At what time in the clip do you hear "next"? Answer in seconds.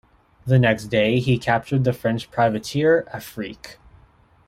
0.57-0.85